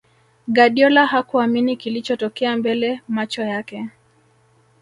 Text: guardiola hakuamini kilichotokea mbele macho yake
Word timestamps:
guardiola 0.47 1.05
hakuamini 1.07 1.77
kilichotokea 1.77 2.57
mbele 2.57 3.01
macho 3.07 3.41
yake 3.41 3.89